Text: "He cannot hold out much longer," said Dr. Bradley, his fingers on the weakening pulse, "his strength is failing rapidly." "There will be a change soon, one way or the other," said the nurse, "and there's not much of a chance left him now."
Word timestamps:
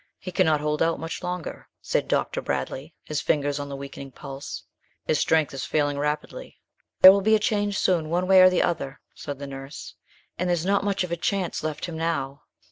"He 0.17 0.31
cannot 0.31 0.61
hold 0.61 0.81
out 0.81 0.99
much 0.99 1.21
longer," 1.21 1.67
said 1.79 2.07
Dr. 2.07 2.41
Bradley, 2.41 2.95
his 3.03 3.21
fingers 3.21 3.59
on 3.59 3.69
the 3.69 3.75
weakening 3.75 4.09
pulse, 4.09 4.63
"his 5.05 5.19
strength 5.19 5.53
is 5.53 5.63
failing 5.63 5.99
rapidly." 5.99 6.59
"There 7.01 7.11
will 7.11 7.21
be 7.21 7.35
a 7.35 7.39
change 7.39 7.77
soon, 7.77 8.09
one 8.09 8.25
way 8.25 8.41
or 8.41 8.49
the 8.49 8.63
other," 8.63 8.99
said 9.13 9.37
the 9.37 9.45
nurse, 9.45 9.93
"and 10.39 10.49
there's 10.49 10.65
not 10.65 10.83
much 10.83 11.03
of 11.03 11.11
a 11.11 11.17
chance 11.17 11.61
left 11.61 11.85
him 11.85 11.97
now." 11.97 12.41